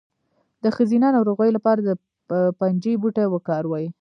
د 0.63 0.65
ښځینه 0.75 1.07
ناروغیو 1.15 1.55
لپاره 1.57 1.79
د 1.83 1.89
پنجې 2.59 2.93
بوټی 3.01 3.27
وکاروئ 3.29 3.85